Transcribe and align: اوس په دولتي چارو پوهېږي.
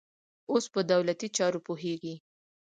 اوس 0.51 0.65
په 0.73 0.81
دولتي 0.91 1.27
چارو 1.37 1.59
پوهېږي. 1.67 2.15